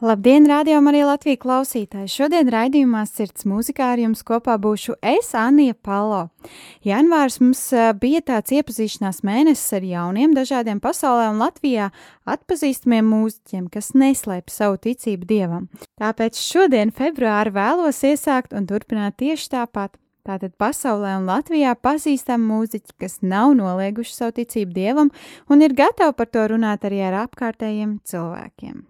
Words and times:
Labdien, 0.00 0.46
rādījumā 0.48 0.94
arī 0.94 1.00
Latvijas 1.04 1.38
klausītāji! 1.42 2.08
Šodien 2.08 2.48
raidījumā 2.48 3.02
sirds 3.04 3.44
mūzikā 3.44 3.90
ar 3.92 4.00
jums 4.00 4.22
kopā 4.24 4.54
būšu 4.56 4.94
es, 5.04 5.34
Anija 5.36 5.74
Palo. 5.76 6.22
Janvārs 6.88 7.36
mums 7.42 7.60
eh, 7.76 7.90
bija 8.00 8.22
tāds 8.30 8.54
iepazīšanās 8.56 9.20
mēnesis 9.28 9.76
ar 9.76 9.84
jauniem, 9.84 10.32
dažādiem 10.32 10.80
pasaulē 10.80 11.28
un 11.34 11.44
Latvijā 11.44 11.90
atpazīstamiem 12.24 13.12
mūziķiem, 13.12 13.68
kas 13.68 13.92
neslēp 13.92 14.48
savu 14.48 14.80
ticību 14.88 15.28
dievam. 15.28 15.68
Tāpēc 16.00 16.40
šodien, 16.40 16.96
februārī, 16.96 17.52
vēlos 17.60 18.00
iesākt 18.00 18.56
un 18.56 18.72
turpināt 18.72 19.20
tieši 19.20 19.52
tāpat. 19.52 20.00
Tātad 20.24 20.56
pasaulē 20.56 21.18
un 21.20 21.28
Latvijā 21.28 21.76
pazīstam 21.76 22.48
mūziķi, 22.48 22.96
kas 23.04 23.20
nav 23.20 23.52
nolieguši 23.60 24.16
savu 24.16 24.38
ticību 24.40 24.80
dievam 24.80 25.12
un 25.52 25.60
ir 25.60 25.76
gatavi 25.76 26.16
par 26.16 26.32
to 26.32 26.48
runāt 26.54 26.88
arī 26.88 27.04
ar 27.04 27.26
apkārtējiem 27.26 27.98
cilvēkiem. 28.08 28.86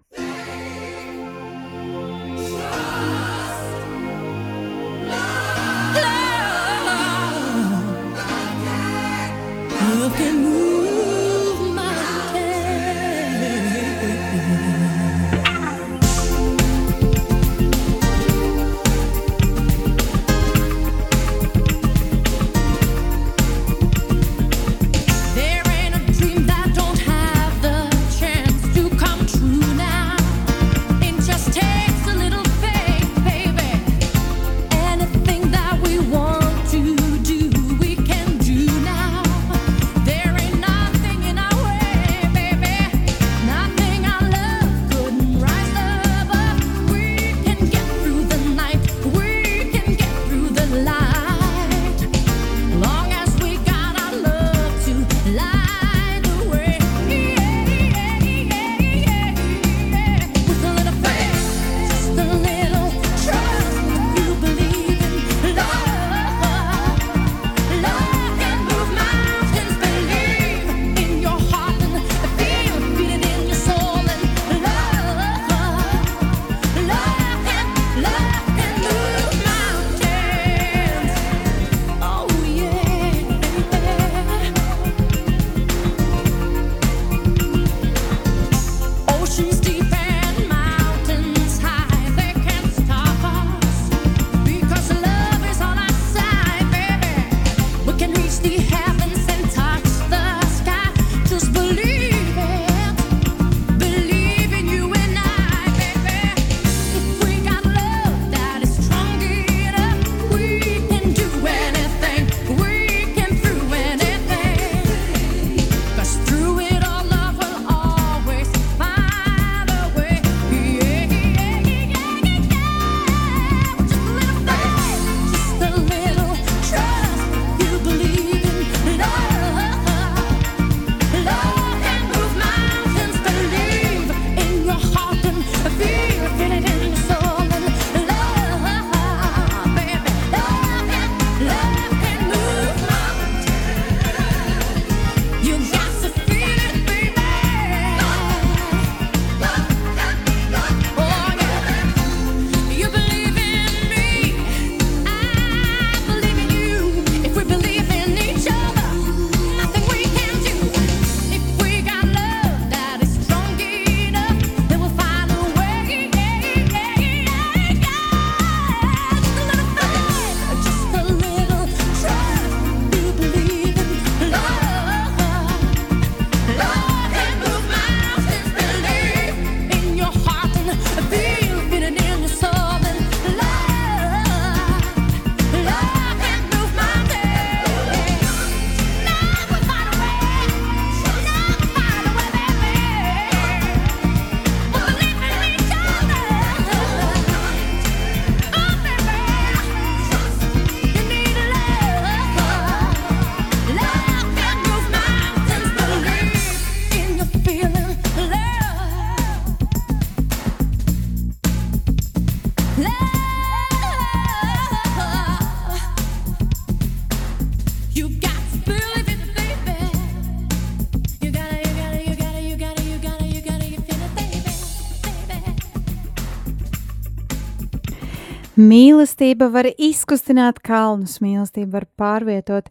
Mīlestība 229.01 229.47
var 229.49 229.65
izkustināt 229.81 230.59
kalnus, 230.61 231.23
mīlestība 231.25 231.79
var 231.79 231.85
pārvietot 231.97 232.67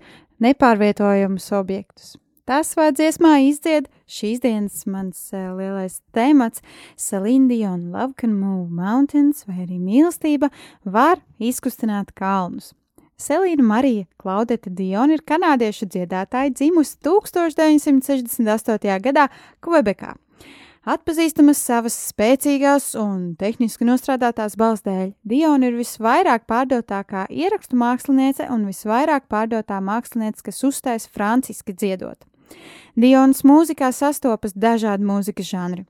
nepārvietojumus 0.46 1.48
objektus. 1.58 2.12
Tas 2.46 2.70
vai 2.78 2.92
dziesmā 2.94 3.31
izdzied 3.48 3.88
šīs 4.06 4.44
dienas 4.44 4.84
mans 4.86 5.24
uh, 5.34 5.48
lielais 5.58 5.96
temats- 6.14 6.62
Salindio 7.08 7.74
un 7.74 7.90
Love 7.90 8.14
Can 8.22 8.38
Move 8.38 8.70
Mountains, 8.70 9.42
vai 9.50 9.66
arī 9.66 9.81
mīlestība 9.81 10.52
var 10.86 11.18
izkustināt 11.42 12.14
kalnus. 12.14 12.76
Selīna 13.18 13.66
Marija 13.66 14.06
Klaudete 14.22 14.70
Diona 14.70 15.18
ir 15.18 15.26
kanādiešu 15.26 15.90
dziedātāja, 15.90 16.54
dzimusi 16.54 16.94
1968. 17.02 19.02
gadā 19.02 19.31
Kvebekā. 19.66 20.14
Atpazīstamas 20.88 21.60
savas 21.60 21.96
spēcīgās 22.08 22.94
un 22.96 23.34
tehniski 23.40 23.84
nostrādātās 23.84 24.56
balss 24.56 24.86
dēļ, 24.86 25.10
Diona 25.28 25.68
ir 25.68 25.76
visvairāk 25.76 26.46
pārdotākā 26.48 27.26
ierakstu 27.28 27.76
māksliniece 27.76 28.48
un 28.48 28.64
visvairāk 28.70 29.28
pārdotā 29.28 29.81
māksliniece, 29.84 30.46
kas 30.46 30.64
uzstājas 30.64 31.10
franciski 31.12 31.76
dziedot. 31.76 32.24
Dionas 32.96 33.44
mūzikā 33.44 33.92
sastopas 33.92 34.56
dažādi 34.56 35.04
mūzikas 35.04 35.52
žanri 35.52 35.86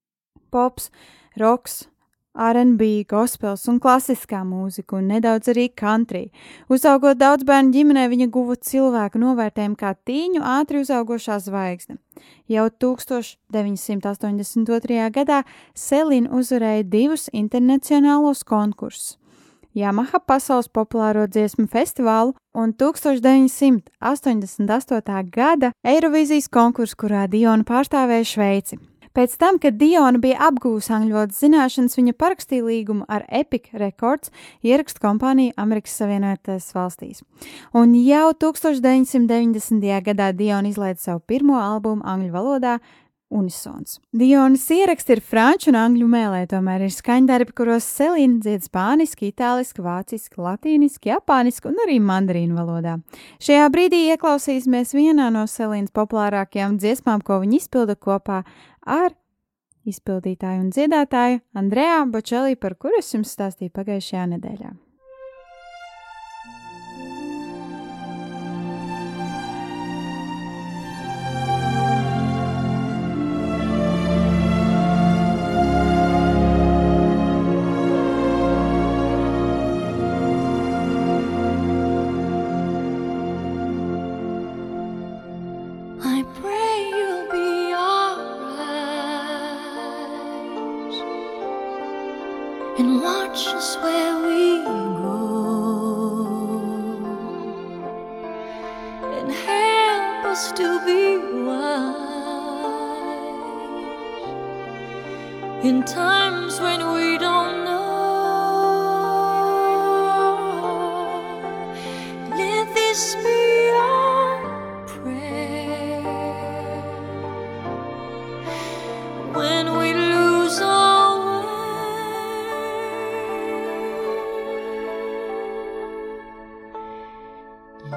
-pops, 0.52 0.90
roks, 1.38 1.86
R&B, 2.32 3.04
gospels 3.08 3.68
un 3.68 3.80
klasiskā 3.80 4.44
mūzika, 4.48 4.96
un 4.96 5.06
nedaudz 5.12 5.48
arī 5.52 5.68
country. 5.76 6.30
Uzaugot 6.72 7.18
daudz 7.20 7.44
bērnu 7.44 7.72
ģimenē, 7.74 8.08
viņa 8.08 8.26
guva 8.32 8.56
cilvēku 8.56 9.18
novērtējumu 9.20 9.76
kā 9.76 9.92
tīņu 10.08 10.40
ātri 10.40 10.80
uzaugošā 10.80 11.36
zvaigzne. 11.44 12.00
Jau 12.48 12.70
1982. 12.70 15.10
gadā 15.12 15.44
Selīna 15.76 16.32
uzvarēja 16.32 16.82
divus 16.88 17.28
internacionālos 17.32 18.44
konkursus. 18.44 19.18
Yamaha 19.74 20.18
pasaules 20.20 20.68
populāro 20.68 21.26
dziesmu 21.26 21.66
festivālu 21.72 22.34
un 22.52 22.74
1988. 22.76 25.30
gada 25.32 25.72
Eirovīzijas 25.80 26.48
konkursu, 26.52 26.96
kurā 27.00 27.24
Diona 27.28 27.64
pārstāvēja 27.64 28.24
Šveici. 28.34 28.91
Pēc 29.12 29.34
tam, 29.36 29.58
kad 29.60 29.76
Diona 29.76 30.16
bija 30.22 30.38
apgūusi 30.48 30.92
angļu 30.96 31.16
valodas 31.18 31.40
zināšanas, 31.42 31.98
viņa 31.98 32.14
parakstīja 32.16 32.64
līgumu 32.64 33.04
ar 33.12 33.26
Epic 33.28 33.68
Records, 33.76 34.32
ierakstu 34.64 35.02
kompāniju 35.04 35.52
Amerikas 35.60 35.98
Savienotajās 36.00 36.70
valstīs. 36.72 37.20
Un 37.76 37.92
jau 37.98 38.30
1990. 38.46 39.84
gadā 40.08 40.30
Diona 40.32 40.72
izlaiza 40.72 41.10
savu 41.10 41.20
pirmo 41.28 41.60
albumu 41.60 42.06
angļu 42.08 42.32
valodā. 42.32 42.78
Unisons. 43.32 43.96
Dionas 44.12 44.64
ieraksti 44.70 45.16
ir 45.16 45.22
franču 45.24 45.70
un 45.72 45.78
angļu 45.80 46.08
mēlē, 46.12 46.42
tomēr 46.50 46.84
ir 46.86 46.92
skaņdarbi, 46.92 47.54
kuros 47.56 47.86
Selīna 47.96 48.42
dzied 48.44 48.66
spāniski, 48.66 49.30
itāliski, 49.32 49.84
vāciski, 49.84 50.40
latīniski, 50.44 51.12
japāniski 51.14 51.70
un 51.72 51.80
arī 51.86 51.98
mandarīnu 52.04 52.58
valodā. 52.58 52.98
Šajā 53.42 53.72
brīdī 53.72 54.04
ieklausīsimies 54.12 54.94
vienā 54.98 55.30
no 55.34 55.46
Selīnas 55.48 55.94
populārākajām 55.96 56.78
dziesmām, 56.82 57.24
ko 57.24 57.40
viņa 57.42 57.58
izpilda 57.62 57.96
kopā 57.96 58.42
ar 58.84 59.16
izpildītāju 59.88 60.66
un 60.66 60.70
dziedātāju 60.74 61.42
Andrejā 61.58 62.00
Bočelī, 62.12 62.56
par 62.56 62.76
kuru 62.78 63.00
es 63.00 63.12
jums 63.14 63.32
stāstīju 63.34 63.74
pagājušajā 63.74 64.30
nedēļā. 64.36 64.74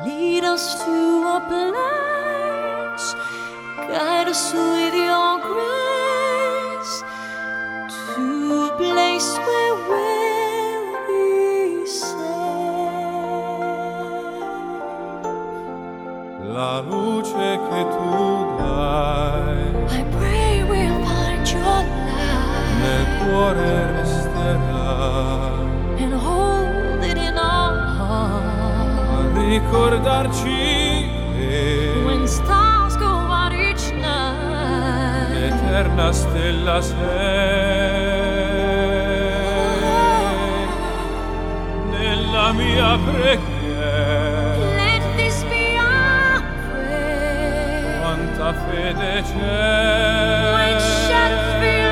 Lead 0.03 0.43
us 0.43 0.83
to 0.83 0.91
a 0.91 1.39
place, 1.47 3.15
guide 3.87 4.27
us 4.27 4.53
with 4.53 4.93
your 4.93 5.39
grace. 5.39 7.03
To 8.15 8.63
a 8.63 8.75
place 8.75 9.37
where 9.37 9.75
we'll 9.87 10.87
be 11.07 11.85
safe. 11.85 12.11
La 16.53 16.81
luce 16.81 17.59
che 17.69 17.81
tu 17.93 18.11
dai. 18.57 19.59
I 19.87 20.03
pray 20.11 20.63
we'll 20.63 20.99
find 21.05 21.47
your 21.47 21.83
nel 22.81 23.05
light 23.05 23.09
cuore 23.23 23.84
ricordarci 29.55 31.09
che 31.37 32.01
When 32.03 32.27
stars 32.27 32.97
go 32.97 33.05
out 33.05 33.53
each 33.53 33.91
night 33.93 35.53
Eterna 35.53 36.11
stella 36.11 36.81
sei 36.81 38.23
Nella 41.91 42.51
mia 42.53 42.97
preghiera. 42.97 44.57
Let 44.75 45.03
this 45.15 45.43
be 45.43 45.77
our 45.77 46.43
prayer. 46.69 47.99
Quanta 48.01 48.53
fede 48.53 49.23
c'è. 49.23 50.53
When 50.53 50.79
shall 50.79 51.35
fear 51.59 51.84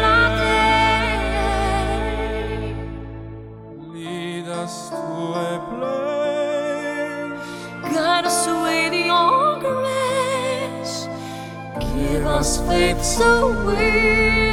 us 12.27 12.57
so 13.03 13.51
away. 13.51 14.52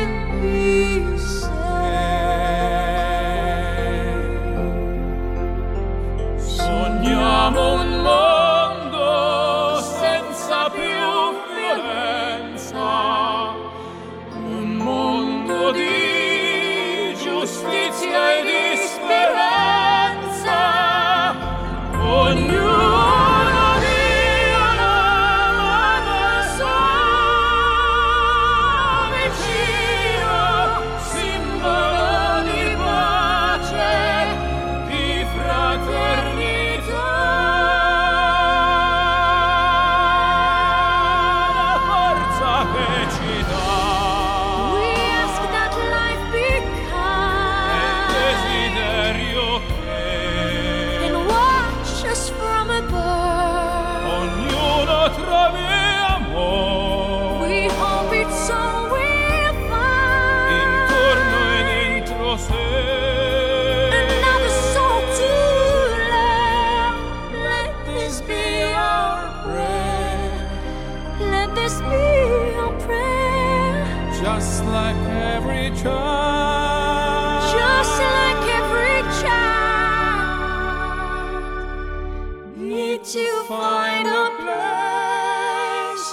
To 83.31 83.45
find 83.45 84.07
a 84.09 84.31
place. 84.41 86.07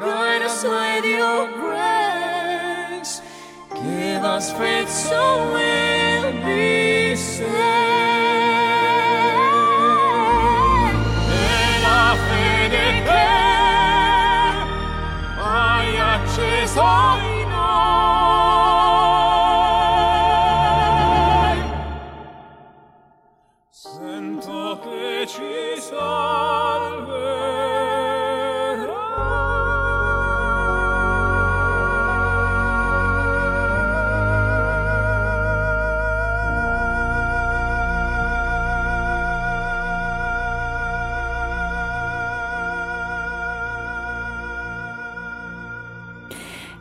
Guide 0.00 0.42
us 0.42 0.64
with 0.64 1.04
your 1.04 1.46
grace. 1.62 3.20
Give 3.72 4.24
us 4.24 4.50
faith 4.52 4.88
so 4.88 5.52
we'll 5.52 6.32
be 6.44 7.14
saved. 7.14 7.85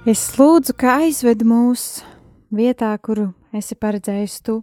Es 0.06 0.36
lūdzu, 0.38 0.76
ka 0.78 1.00
aizved 1.02 1.40
mūs 1.50 2.04
vietā, 2.54 2.92
kuru 3.02 3.32
esi 3.58 3.74
paredzējis 3.74 4.36
tu. 4.46 4.60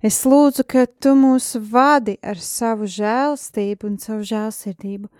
Es 0.00 0.22
lūdzu, 0.24 0.64
ka 0.64 0.86
tu 1.04 1.12
mūs 1.20 1.50
vadi 1.68 2.14
ar 2.24 2.40
savu 2.40 2.88
žēlstību 2.88 3.90
un 3.90 3.98
savu 4.00 4.24
žēlsirdību. 4.24 5.10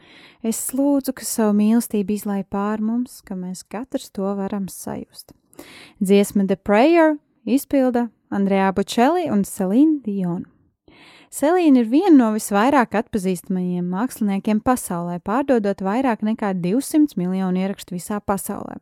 Es 0.40 0.62
lūdzu, 0.72 1.12
ka 1.12 1.28
savu 1.28 1.58
mīlestību 1.60 2.16
izlai 2.16 2.40
pār 2.48 2.80
mums, 2.80 3.20
ka 3.20 3.36
mēs 3.36 3.60
katrs 3.68 4.08
to 4.16 4.32
varam 4.40 4.64
sajust. 4.72 5.36
Dziesma 6.00 6.48
The 6.48 6.56
Prayer 6.56 7.18
izpilda 7.44 8.08
Andrejā 8.32 8.72
Bučeli 8.72 9.28
un 9.28 9.44
Selīna 9.44 10.00
Diona. 10.08 10.48
Selīna 11.28 11.84
ir 11.84 11.90
viena 11.92 12.16
no 12.16 12.32
visvairāk 12.32 12.96
atpazīstamajiem 13.04 13.92
māksliniekiem 13.92 14.64
pasaulē, 14.64 15.20
pārdodot 15.20 15.84
vairāk 15.84 16.24
nekā 16.24 16.56
200 16.56 17.20
miljonu 17.20 17.60
ierakstu 17.60 18.00
visā 18.00 18.24
pasaulē. 18.24 18.80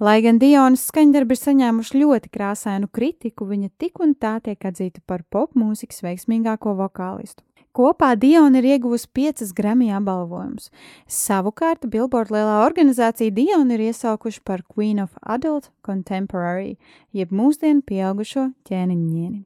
Lai 0.00 0.20
gan 0.24 0.38
Dionas 0.40 0.86
skaņdarbi 0.88 1.36
ir 1.36 1.40
saņēmuši 1.40 2.00
ļoti 2.00 2.30
krāsainu 2.32 2.88
kritiku, 2.88 3.44
viņa 3.50 3.68
tik 3.78 4.00
un 4.00 4.14
tā 4.16 4.38
tiek 4.40 4.64
atzīta 4.64 5.02
par 5.06 5.26
popmūzikas 5.28 6.00
veiksmīgāko 6.06 6.72
vokālistu. 6.78 7.44
Kopā 7.76 8.16
Diona 8.18 8.58
ir 8.58 8.66
ieguvusi 8.72 9.06
piecas 9.14 9.52
Grammy 9.54 9.92
apbalvojumus. 9.94 10.72
Savukārt 11.06 11.86
Billboard 11.92 12.32
lielā 12.34 12.64
organizācija 12.64 13.30
Diona 13.30 13.76
ir 13.76 13.84
iesaukuši 13.90 14.42
par 14.42 14.64
Queen 14.66 14.98
of 14.98 15.14
Adult 15.22 15.70
Contemporary, 15.86 16.74
jeb 17.14 17.30
mūsdienu 17.30 17.84
pieaugušo 17.86 18.48
ķēniņieni. 18.66 19.44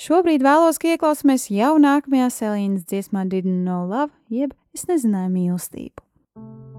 Šobrīd 0.00 0.46
vēlos, 0.46 0.78
ka 0.80 0.94
ieklausāmies 0.94 1.50
jau 1.52 1.74
nākamajā 1.82 2.30
Selīnas 2.36 2.86
dziesmā 2.86 3.26
Didn't 3.28 3.64
Know 3.66 3.82
Love, 3.88 4.14
jeb 4.30 4.54
Es 4.70 4.86
nezināju 4.86 5.32
mīlestību. 5.34 6.69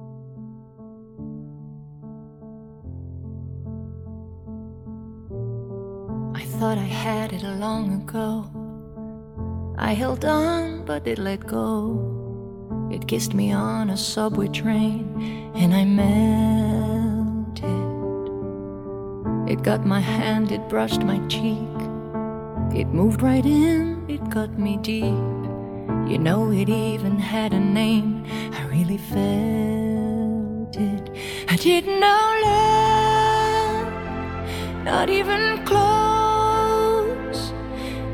I 6.42 6.46
thought 6.46 6.80
I 6.80 6.92
had 7.06 7.34
it 7.34 7.44
long 7.44 8.02
ago. 8.02 8.50
I 9.78 9.94
held 9.94 10.26
on, 10.26 10.84
but 10.86 11.06
it 11.06 11.20
let 11.20 11.46
go. 11.46 12.90
It 12.92 13.08
kissed 13.08 13.36
me 13.36 13.52
on 13.52 13.92
a 13.92 13.96
subway 13.96 14.48
train, 14.48 15.52
and 15.54 15.72
I 15.72 15.86
melted. 15.86 17.62
It 19.52 19.62
got 19.62 19.86
my 19.86 20.00
hand, 20.00 20.52
it 20.52 20.68
brushed 20.68 21.04
my 21.04 21.20
cheek. 21.28 21.78
It 22.74 22.88
moved 22.88 23.22
right 23.22 23.46
in, 23.46 24.04
it 24.10 24.32
cut 24.32 24.58
me 24.58 24.78
deep. 24.78 25.14
You 26.10 26.18
know, 26.18 26.52
it 26.52 26.70
even 26.70 27.20
had 27.20 27.54
a 27.54 27.60
name. 27.60 28.26
I 28.52 28.64
really 28.66 28.98
felt 28.98 30.76
it. 30.76 31.12
I 31.50 31.56
didn't 31.56 32.00
know 32.00 32.34
love, 32.44 33.94
not 34.84 35.12
even 35.12 35.64
close. 35.66 36.11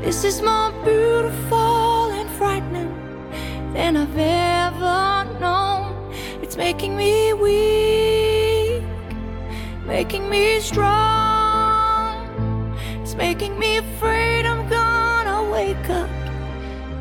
This 0.08 0.24
is 0.24 0.40
more 0.40 0.72
beautiful 0.86 2.10
and 2.12 2.30
frightening 2.30 2.88
than 3.74 3.94
I've 3.94 4.16
ever 4.16 5.26
known. 5.38 6.10
It's 6.40 6.56
making 6.56 6.96
me 6.96 7.34
weak, 7.34 8.82
making 9.84 10.30
me 10.30 10.60
strong. 10.60 12.24
It's 13.02 13.16
making 13.16 13.58
me 13.58 13.76
afraid 13.76 14.46
I'm 14.46 14.66
gonna 14.70 15.50
wake 15.52 15.90
up 15.90 16.08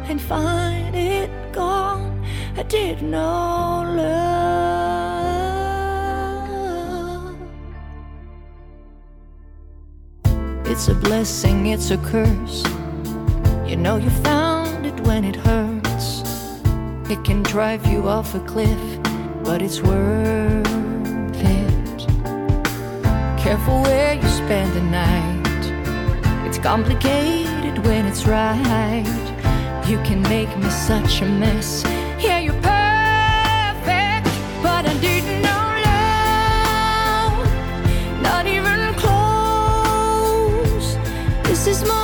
and 0.09 0.21
find 0.21 0.93
it 0.93 1.29
gone. 1.53 2.25
I 2.57 2.63
didn't 2.63 3.09
know 3.09 3.85
love. 3.95 4.57
It's 10.65 10.89
a 10.89 10.93
blessing, 10.93 11.67
it's 11.67 11.91
a 11.91 11.97
curse. 11.99 12.65
You 13.77 13.83
know 13.83 13.97
you 13.97 14.09
found 14.09 14.87
it 14.87 14.99
when 15.01 15.23
it 15.23 15.35
hurts. 15.35 16.23
It 17.11 17.23
can 17.23 17.43
drive 17.43 17.85
you 17.85 18.07
off 18.07 18.33
a 18.33 18.39
cliff, 18.39 18.79
but 19.43 19.61
it's 19.61 19.81
worth 19.81 20.65
it. 21.35 22.07
Careful 23.37 23.83
where 23.83 24.15
you 24.15 24.27
spend 24.29 24.73
the 24.73 24.81
night. 24.81 25.67
It's 26.47 26.57
complicated 26.57 27.77
when 27.85 28.07
it's 28.07 28.25
right. 28.25 29.05
You 29.87 29.99
can 29.99 30.23
make 30.23 30.57
me 30.57 30.71
such 30.71 31.21
a 31.21 31.25
mess. 31.25 31.83
Yeah, 32.19 32.39
you're 32.39 32.55
perfect, 32.55 34.27
but 34.63 34.87
I 34.87 34.97
didn't 34.99 35.43
know 35.43 35.75
love, 37.29 38.21
not 38.23 38.47
even 38.47 38.95
close. 38.95 40.97
This 41.43 41.67
is 41.67 41.85
more 41.87 41.96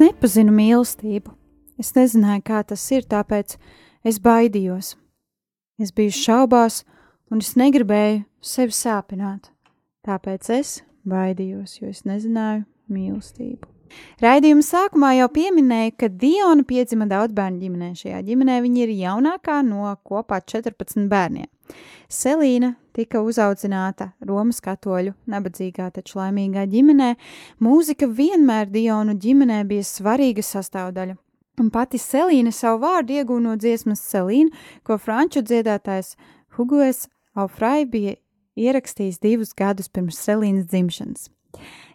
nepazinu 0.00 0.52
mīlestību. 0.54 1.32
Es 1.80 1.94
nezināju, 1.96 2.44
kā 2.44 2.60
tas 2.66 2.82
ir, 2.92 3.06
tāpēc 3.08 3.56
es 4.04 4.20
baidījos. 4.20 4.94
Es 5.80 5.94
biju 5.96 6.12
šaubās, 6.12 6.82
un 7.32 7.40
es 7.40 7.54
negribēju 7.56 8.24
sevi 8.44 8.76
sāpināt. 8.76 9.48
Tāpēc 10.04 10.50
es 10.58 10.80
baidījos, 11.08 11.78
jo 11.80 11.88
es 11.92 12.04
nezināju 12.08 12.66
mīlestību. 12.92 13.68
Raidījuma 14.22 14.62
sākumā 14.62 15.14
jau 15.18 15.28
pieminēju, 15.34 15.94
ka 15.98 16.10
Diona 16.20 16.64
piedzima 16.66 17.08
daudz 17.10 17.34
bērnu 17.34 17.58
ģimenē. 17.64 17.88
Šajā 17.98 18.20
ģimenē 18.28 18.60
viņa 18.64 18.84
ir 18.84 18.92
jaunākā 19.00 19.60
no 19.66 19.88
kopā 20.06 20.40
14 20.52 21.08
bērniem. 21.10 21.48
Selīna 22.10 22.74
tika 22.96 23.22
uzaudzināta 23.22 24.10
Romas 24.26 24.60
katoļu 24.64 25.14
nabadzīgā, 25.30 25.90
taču 25.94 26.18
laimīgā 26.18 26.66
ģimenē. 26.70 27.14
Mūzika 27.62 28.08
vienmēr 28.10 28.70
Dionu 28.72 29.14
ģimenē 29.14 29.62
bija 29.68 29.86
svarīga 29.86 30.44
sastāvdaļa. 30.44 31.16
Un 31.60 31.68
pati 31.70 32.00
Selīna 32.00 32.52
savu 32.56 32.82
vārdu 32.86 33.18
iegūta 33.18 33.44
no 33.44 33.56
dziesmas 33.60 34.02
Selīna, 34.02 34.50
ko 34.86 34.96
franču 34.98 35.42
dziedātājs 35.44 36.16
Hugoes 36.56 37.06
Aufrai 37.38 37.84
bija 37.86 38.16
ierakstījis 38.58 39.20
divus 39.22 39.52
gadus 39.56 39.90
pirms 39.92 40.18
Selīnas 40.18 40.66
dzimšanas. 40.70 41.28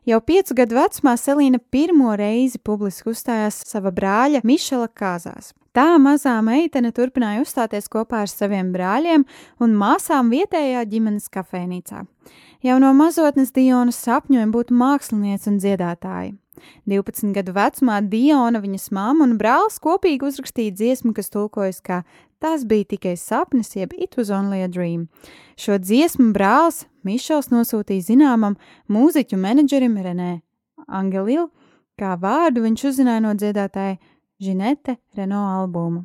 Jau 0.05 0.20
piecu 0.22 0.53
gadu 0.53 0.77
vecumā 0.77 1.15
Selīna 1.17 1.60
pirmo 1.74 2.13
reizi 2.20 2.62
publiski 2.62 3.10
uzstājās 3.10 3.63
sava 3.65 3.91
brāļa 3.96 4.44
Mišela 4.46 4.88
kāzās. 4.94 5.53
Tā 5.75 5.98
mazā 6.00 6.38
meitene 6.46 6.94
turpināja 6.96 7.44
uzstāties 7.44 7.89
kopā 7.91 8.24
ar 8.24 8.32
saviem 8.32 8.72
brāļiem 8.72 9.25
un 9.60 9.75
māsām 9.75 10.32
vietējā 10.32 10.86
ģimenes 10.88 11.27
kafejnīcā. 11.34 12.05
Jau 12.63 12.79
no 12.79 12.94
mazotnes 12.96 13.51
Diona 13.53 13.91
sapņoja 13.91 14.48
būt 14.53 14.72
māksliniece 14.72 15.51
un 15.51 15.60
dziedātāja. 15.60 16.34
12 16.88 17.34
gadu 17.36 17.51
vecumā 17.51 17.98
Diona, 18.08 18.62
viņas 18.63 18.88
māma 18.96 19.27
un 19.27 19.36
brālis 19.36 19.75
kopīgi 19.84 20.24
uzrakstīja 20.24 20.72
dziesmu, 20.79 21.12
kas 21.17 21.27
tulkojas 21.34 21.82
kā 21.84 22.05
Tas 22.39 22.65
bija 22.65 22.84
tikai 22.84 23.17
sapnis, 23.17 23.75
jeb 23.75 23.94
It 23.98 24.17
was 24.17 24.29
only 24.29 24.62
a 24.63 24.67
dream. 24.67 25.08
Šo 25.58 25.77
dziesmu 25.79 26.34
brālis 26.34 26.84
Mišels 27.03 27.48
nosūtīja 27.50 28.12
zināmam 28.12 28.58
mūziķu 28.91 29.38
menedžerim 29.39 29.96
Renē 29.98 30.41
Angelilu, 30.88 31.48
kā 31.98 32.15
vārdu 32.20 32.65
viņš 32.65 32.84
uzzināja 32.91 33.24
no 33.24 33.32
dziedātāja 33.39 33.98
Žinete 34.39 34.97
Reno 35.15 35.45
albumu. 35.59 36.03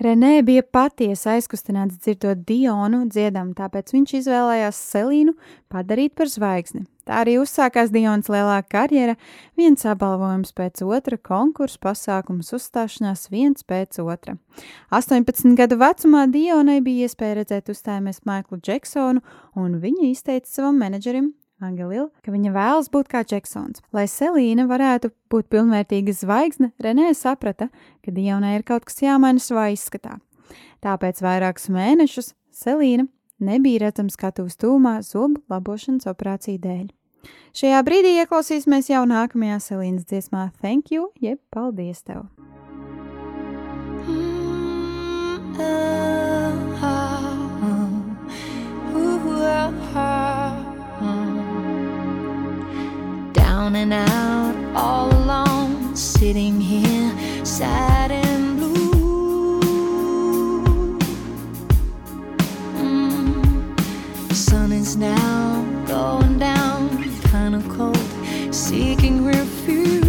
Renē 0.00 0.40
bija 0.44 0.62
patiesi 0.64 1.28
aizkustināts 1.34 1.96
dzirdot 2.00 2.42
Dionu 2.48 3.06
dziedam, 3.08 3.54
tāpēc 3.56 3.94
viņš 3.94 4.14
izvēlējās 4.20 4.80
Selīnu 4.92 5.32
padarīt 5.72 6.12
par 6.16 6.28
zvaigzni. 6.28 6.84
Tā 7.08 7.22
arī 7.24 7.38
uzsākās 7.40 7.88
Dionas 7.92 8.28
lielā 8.32 8.58
karjera, 8.68 9.16
viens 9.58 9.84
apbalvojums 9.88 10.52
pēc 10.56 10.84
otra, 10.84 11.16
konkursu 11.16 11.80
pasākums 11.82 12.52
uzstāšanās 12.56 13.28
viens 13.32 13.64
pēc 13.64 14.02
otra. 14.04 14.36
18 14.92 15.56
gadu 15.58 15.80
vecumā 15.80 16.26
Dionai 16.32 16.80
bija 16.84 17.08
iespēja 17.08 17.40
redzēt 17.40 17.72
uzstājamies 17.72 18.22
Maiklu 18.28 18.60
Džeksonu, 18.60 19.24
un 19.56 19.80
viņa 19.80 20.10
izteica 20.12 20.52
savam 20.52 20.80
menedžerim 20.80 21.32
Angelila, 21.60 22.08
ka 22.24 22.32
viņa 22.32 22.52
vēlas 22.54 22.88
būt 22.92 23.10
kā 23.12 23.20
Džeksons. 23.26 23.82
Lai 23.92 24.06
Selīna 24.08 24.64
varētu 24.70 25.10
būt 25.32 25.50
pilnvērtīga 25.52 26.14
zvaigzne, 26.16 26.70
Renē 26.80 27.10
saprata, 27.16 27.68
ka 28.04 28.14
Dionai 28.16 28.56
ir 28.56 28.64
kaut 28.64 28.86
kas 28.88 29.02
jāmaina 29.04 29.42
savā 29.44 29.68
izskatā. 29.74 30.16
Tāpēc 30.80 31.20
vairākus 31.20 31.68
mēnešus 31.72 32.32
Selīna 32.56 33.06
nebija 33.44 33.84
redzama 33.86 34.12
skatuves 34.12 34.56
tūmā 34.60 35.00
zubu 35.04 35.42
labošanas 35.52 36.08
operāciju 36.08 36.62
dēļ. 36.64 36.88
Šajā 37.56 37.80
brīdī 37.84 38.16
ieklausīsimies 38.22 38.88
jau 38.92 39.04
nākamajā 39.08 39.60
Selīnas 39.60 40.08
dziesmā 40.08 40.48
Thank 40.62 40.94
you, 40.94 41.10
jeb 41.20 41.42
paldies 41.52 42.00
tev! 42.06 42.24
Mm, 44.08 45.60
ah, 45.60 45.89
Down 53.70 53.82
and 53.82 53.92
out, 53.92 54.56
all 54.74 55.12
alone, 55.14 55.94
sitting 55.94 56.60
here, 56.60 57.14
sad 57.44 58.10
and 58.10 58.58
blue. 58.58 59.70
Mm. 62.74 64.32
Sun 64.32 64.72
is 64.72 64.96
now 64.96 65.64
going 65.86 66.40
down, 66.40 66.88
kinda 67.30 67.62
cold, 67.68 67.96
seeking 68.52 69.24
refuge. 69.24 70.02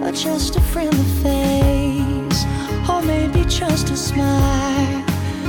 Or 0.00 0.12
just 0.12 0.54
a 0.54 0.60
friendly 0.60 1.10
face, 1.24 2.44
or 2.88 3.02
maybe 3.02 3.44
just 3.46 3.90
a 3.90 3.96
smile. 3.96 5.02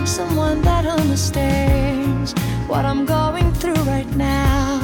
Someone 0.04 0.64
that 0.64 0.88
understands 0.88 1.95
what 2.76 2.84
I'm 2.84 3.06
going 3.06 3.54
through 3.54 3.82
right 3.96 4.16
now. 4.18 4.82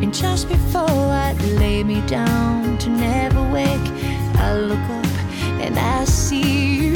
And 0.00 0.14
just 0.14 0.48
before 0.48 1.08
I 1.26 1.32
lay 1.58 1.82
me 1.82 2.00
down 2.06 2.78
to 2.78 2.88
never 2.88 3.42
wake, 3.50 3.88
I 4.36 4.54
look 4.54 4.86
up 4.98 5.12
and 5.60 5.76
I 5.76 6.04
see 6.04 6.76
you. 6.76 6.89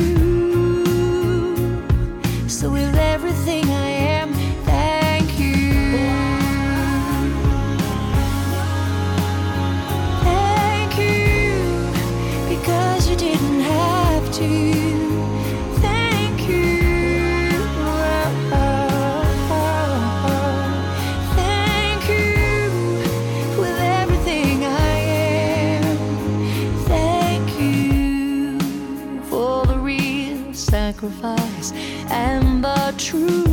Sacrifice 31.05 31.73
and 32.11 32.65
the 32.65 32.95
truth 32.97 33.45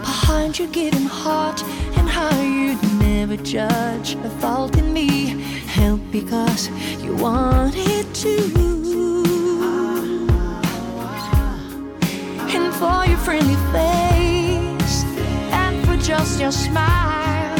behind 0.00 0.58
your 0.58 0.68
giving 0.68 1.04
heart 1.04 1.62
and 1.96 2.08
how 2.08 2.40
you'd 2.40 2.82
never 2.98 3.36
judge 3.36 4.14
a 4.14 4.30
fault 4.40 4.76
in 4.78 4.92
me. 4.92 5.42
Help 5.66 6.00
because 6.10 6.68
you 7.02 7.14
wanted 7.16 8.14
to. 8.14 8.36
And 12.54 12.72
for 12.74 13.04
your 13.06 13.18
friendly 13.18 13.56
face 13.72 15.04
and 15.52 15.84
for 15.86 15.96
just 15.96 16.40
your 16.40 16.52
smile, 16.52 17.58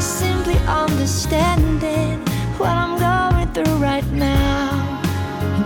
simply 0.00 0.56
understanding 0.66 2.20
what 2.58 2.70
I'm 2.70 2.98
going 2.98 3.52
through 3.52 3.76
right 3.76 4.06
now. 4.12 4.35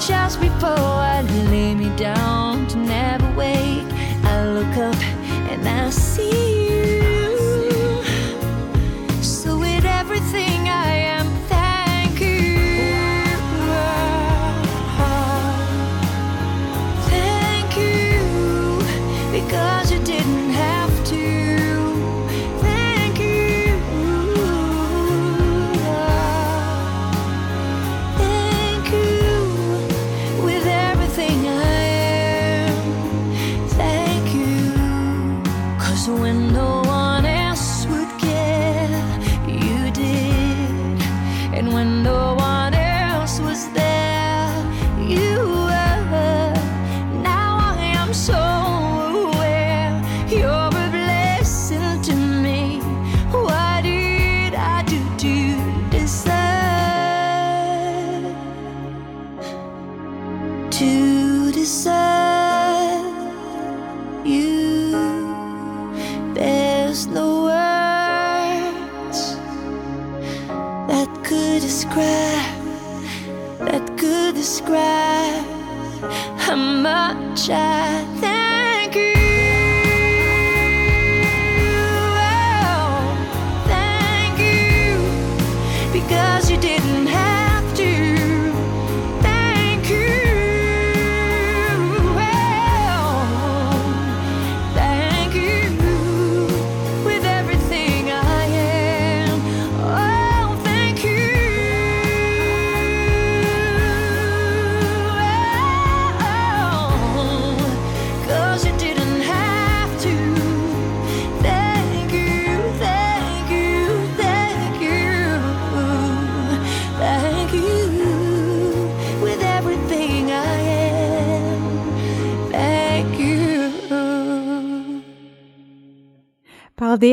Just 0.06 0.40
before 0.40 0.70
I 0.70 1.20
lay 1.50 1.74
me 1.74 1.94
down 1.96 2.66
to 2.68 2.78
never 2.78 3.30
wake, 3.36 3.84
I 4.24 4.46
look 4.46 4.76
up 4.78 4.96
and 5.50 5.68
I 5.68 5.90
see 5.90 6.49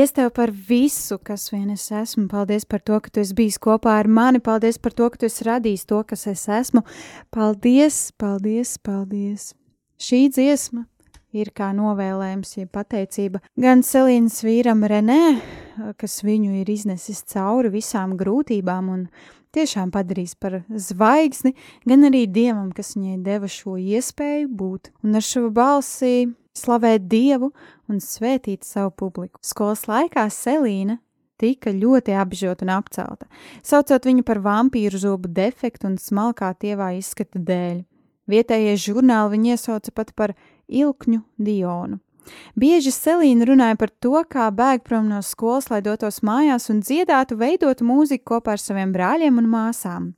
Paldies 0.07 0.15
tev 0.23 0.29
par 0.31 0.51
visu, 0.51 1.17
kas 1.19 1.49
vien 1.51 1.67
es 1.73 1.89
esmu. 1.91 2.29
Paldies 2.31 2.63
par 2.63 2.79
to, 2.79 2.95
ka 3.03 3.11
tu 3.11 3.19
esi 3.19 3.35
bijis 3.35 3.57
kopā 3.59 3.97
ar 3.99 4.07
mani. 4.07 4.39
Paldies 4.39 4.77
par 4.79 4.93
to, 4.95 5.09
ka 5.11 5.19
tu 5.19 5.27
esi 5.27 5.43
radījis 5.43 5.83
to, 5.83 5.99
kas 6.07 6.23
es 6.31 6.45
esmu. 6.47 6.85
Paldies, 7.27 8.13
paldies, 8.15 8.77
paldies. 8.79 9.49
Šī 9.99 10.29
dziesma 10.31 10.85
ir 11.35 11.51
kā 11.51 11.73
novēlējums, 11.75 12.55
jeb 12.55 12.71
pateicība 12.71 13.43
gan 13.59 13.83
Selīnas 13.83 14.39
vīram 14.47 14.87
Renē, 14.87 15.41
kas 15.99 16.21
viņu 16.23 16.55
ir 16.61 16.71
iznesis 16.71 17.25
cauri 17.27 17.73
visām 17.75 18.15
grūtībām 18.15 18.87
un 18.93 19.05
tiešām 19.51 19.91
padarījis 19.91 20.39
par 20.39 20.61
zvaigzni, 20.71 21.51
gan 21.83 22.07
arī 22.07 22.29
Dievam, 22.31 22.71
kas 22.71 22.95
viņai 22.95 23.19
deva 23.27 23.51
šo 23.51 23.75
iespēju 23.75 24.47
būt 24.55 24.93
un 25.03 25.19
ar 25.19 25.31
šo 25.35 25.49
balsi 25.51 26.29
slavēt 26.57 27.05
Dievu 27.11 27.51
un 27.87 28.01
svētīt 28.03 28.65
savu 28.67 28.93
publiku. 28.97 29.39
Skolas 29.45 29.85
laikā 29.89 30.25
Selīna 30.33 30.97
tika 31.37 31.71
ļoti 31.73 32.15
apžota 32.17 32.65
un 32.65 32.73
apcelta, 32.73 33.29
saucot 33.65 34.09
viņu 34.09 34.25
par 34.25 34.41
vampīru 34.41 34.99
zobu 35.01 35.29
defektu 35.29 35.91
un 35.91 35.99
smalkā 36.01 36.51
tievā 36.57 36.95
izskata 36.97 37.39
dēļ. 37.39 37.85
Vietējie 38.27 38.75
žurnāli 38.89 39.37
viņu 39.37 39.53
iesauca 39.53 39.93
pat 39.95 40.11
par 40.17 40.35
ilkņu 40.67 41.21
Dionu. 41.37 42.01
Bieži 42.59 42.91
Selīna 42.91 43.45
runāja 43.47 43.77
par 43.79 43.91
to, 44.03 44.19
kā 44.27 44.49
bēg 44.51 44.83
prom 44.83 45.07
no 45.07 45.21
skolas, 45.23 45.69
lai 45.71 45.79
dotos 45.85 46.19
mājās 46.27 46.67
un 46.73 46.81
dziedātu, 46.83 47.37
veidotu 47.39 47.87
mūziku 47.87 48.33
kopā 48.33 48.57
ar 48.57 48.61
saviem 48.61 48.91
brāļiem 48.95 49.39
un 49.39 49.47
māsām. 49.51 50.09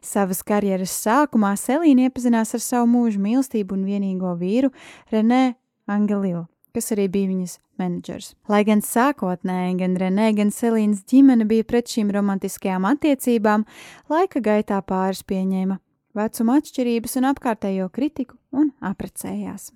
Savas 0.00 0.40
karjeras 0.46 0.94
sākumā 1.04 1.52
Selīna 1.60 2.08
iepazinās 2.08 2.54
ar 2.56 2.64
savu 2.64 2.88
mūža 2.94 3.20
mīlestību 3.20 3.76
un 3.76 3.84
vienīgo 3.88 4.32
vīru 4.40 4.72
Renē 5.12 5.59
Angelilu, 5.90 6.44
kas 6.74 6.92
arī 6.94 7.08
bija 7.10 7.30
viņas 7.30 7.56
menedžers. 7.80 8.32
Lai 8.50 8.62
gan 8.68 8.82
sākotnēji 8.84 9.78
gan 9.80 9.96
Renē, 10.00 10.30
gan 10.38 10.52
Selīnas 10.54 11.02
ģimene 11.10 11.46
bija 11.50 11.66
pret 11.66 11.90
šīm 11.90 12.12
romantiskajām 12.14 12.86
attiecībām, 12.92 13.66
laika 14.12 14.42
gaitā 14.44 14.80
pāris 14.86 15.24
pieņēma 15.26 15.80
vecuma 16.18 16.58
atšķirības 16.60 17.18
un 17.20 17.30
apkārtējo 17.32 17.90
kritiku 17.94 18.38
un 18.54 18.72
aprecējās. 18.84 19.70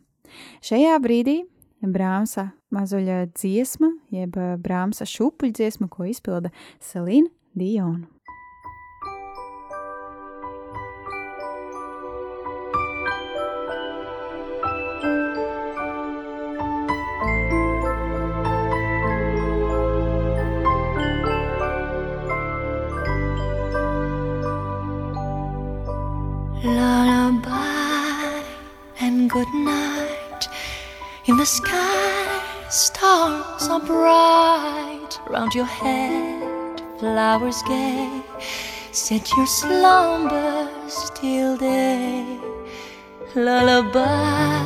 Šajā 0.65 0.97
brīdī 1.03 1.43
Brāmsa 1.85 2.49
mazuļa 2.75 3.27
dziesma, 3.35 3.93
jeb 4.15 4.39
Brāmsa 4.65 5.07
šūpuļu 5.09 5.55
dziesma, 5.59 5.91
ko 5.93 6.09
izpilda 6.09 6.53
Selīna 6.83 7.31
Diona. 7.55 8.14
The 31.45 31.51
sky, 31.51 32.69
stars 32.71 33.69
are 33.69 33.79
bright. 33.79 35.21
Round 35.29 35.53
your 35.53 35.67
head, 35.67 36.81
flowers 36.99 37.63
gay. 37.69 38.23
Set 38.93 39.31
your 39.37 39.47
slumbers 39.47 41.11
till 41.15 41.59
day. 41.59 42.41
Lullaby 43.35 44.65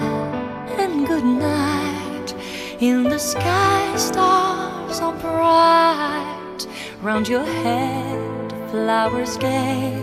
and 0.79 1.05
good 1.05 1.25
night. 1.25 2.33
In 2.79 3.03
the 3.03 3.19
sky, 3.19 3.97
stars 3.97 5.01
are 5.01 5.17
bright. 5.17 6.61
Round 7.03 7.27
your 7.27 7.49
head, 7.65 8.53
flowers 8.71 9.37
gay. 9.37 9.99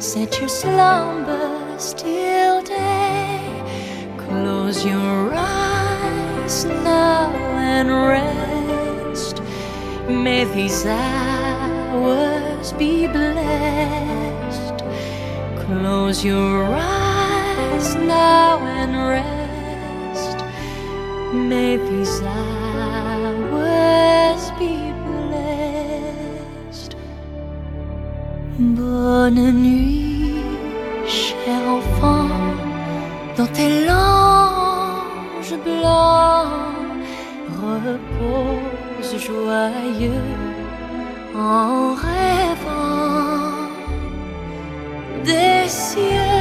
Set 0.00 0.40
your 0.40 0.48
slumbers 0.48 1.94
till 1.94 2.64
day. 2.64 3.62
Close 4.18 4.84
your 4.84 5.34
eyes 5.34 5.69
now 6.64 7.30
and 7.56 7.88
rest. 7.90 9.42
May 10.08 10.44
these 10.44 10.84
hours 10.86 12.72
be 12.72 13.06
blessed. 13.06 14.82
Close 15.64 16.24
your 16.24 16.64
eyes 16.66 17.94
now 17.96 18.58
and 18.58 18.96
rest. 19.08 20.38
May 21.32 21.76
these 21.76 22.22
hours 22.22 23.30
be 24.58 24.92
blessed. 25.06 26.96
Bonne 28.58 29.52
nuit, 29.52 31.06
cher 31.06 31.62
enfant, 31.76 32.30
dans 33.36 33.48
tes 33.52 33.86
langes 33.86 34.40
blancs, 35.64 36.39
repose 37.86 39.12
joyeux 39.18 40.10
en 41.34 41.94
rêvant 41.94 43.50
des 45.24 45.68
cieux. 45.68 46.39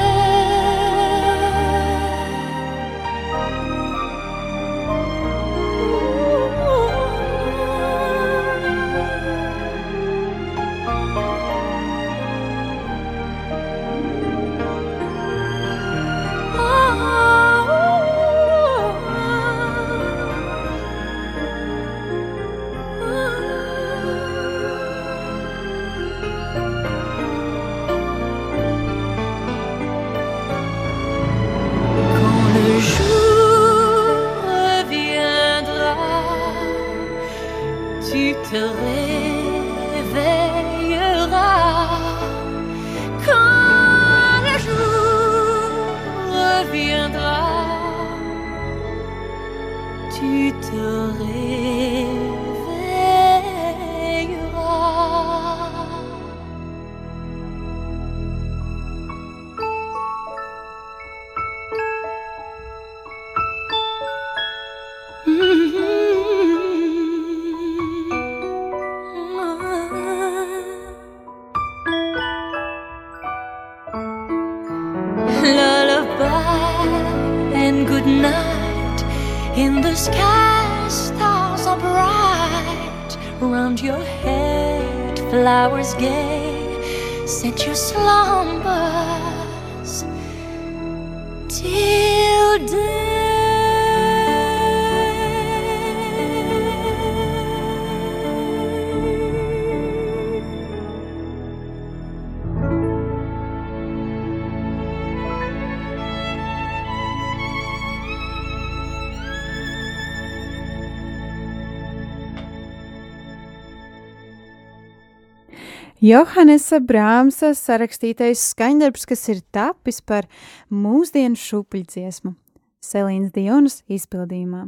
Johannesa 115.99 116.77
Brāmsa 116.79 117.49
sarakstītais 117.51 118.39
skaņdarbs, 118.53 119.03
kas 119.03 119.25
ir 119.33 119.41
tapis 119.51 119.97
par 119.99 120.29
mūsdienu 120.71 121.35
šūpuļdziesmu. 121.35 122.37
Selīnas 122.79 123.33
Dionas 123.35 123.73
izpildījumā. 123.91 124.61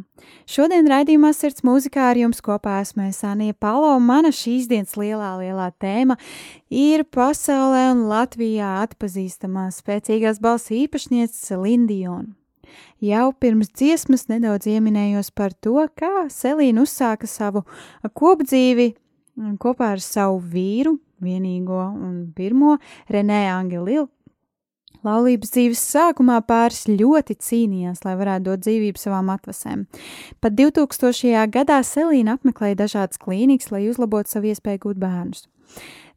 Šodien 0.44 0.90
raidījumā 0.92 1.30
sirds 1.32 1.64
mūzikā 1.64 2.10
ar 2.10 2.18
jums 2.20 2.42
kopā 2.44 2.82
esmu 2.84 3.06
Sanija 3.16 3.56
Palo. 3.56 3.94
Mana 4.04 4.34
šīs 4.36 4.68
dienas 4.68 4.98
lielā, 5.00 5.30
lielā 5.40 5.70
tēma 5.80 6.18
ir 6.68 7.06
pasaulē 7.08 7.86
un 7.94 8.02
Latvijā 8.10 8.74
atpazīstamā 8.82 9.70
spēcīgās 9.72 10.42
balss 10.44 10.74
īpašniece 10.76 11.38
Selīna 11.38 11.88
Diona. 11.88 12.36
Jau 13.00 13.30
pirms 13.40 13.72
dziesmas 13.72 14.28
nedaudz 14.28 14.68
ieminējos 14.68 15.32
par 15.32 15.56
to, 15.56 15.80
kā 15.96 16.28
Selīna 16.28 16.84
uzsāka 16.84 17.32
savu 17.32 17.64
kopdzīvi 18.20 18.90
kopā 19.64 19.94
ar 19.96 20.04
savu 20.04 20.44
vīru, 20.52 20.98
vienīgo 21.22 21.84
un 21.94 22.18
pirmo 22.36 22.78
Renē 23.12 23.46
Angelilu. 23.54 24.10
Laulības 25.02 25.50
dzīves 25.56 25.82
sākumā 25.96 26.36
pāris 26.46 26.84
ļoti 26.86 27.34
cīnījās, 27.42 28.04
lai 28.06 28.14
varētu 28.20 28.52
dot 28.52 28.62
dzīvību 28.62 29.02
savām 29.02 29.32
atvasēm. 29.34 29.88
Pat 30.44 30.54
2000. 30.60 31.48
gadā 31.50 31.80
Selīna 31.82 32.36
apmeklēja 32.38 32.78
dažādas 32.84 33.18
klīnikas, 33.22 33.72
lai 33.74 33.88
uzlabotu 33.90 34.36
savu 34.36 34.52
iespēju 34.52 34.84
gūt 34.86 35.02
bērnus. 35.02 35.48